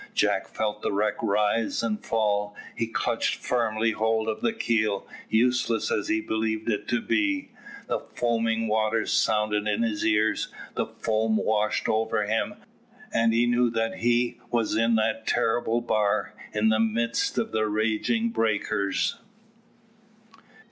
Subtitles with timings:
[0.15, 2.55] Jack felt the wreck rise and fall.
[2.75, 7.51] He clutched firmly hold of the keel, useless as he believed it to be.
[7.85, 12.55] The foaming waters sounded in his ears, the foam washed over him,
[13.13, 17.67] and he knew that he was on that terrible bar, in the midst of the
[17.67, 19.19] raging breakers.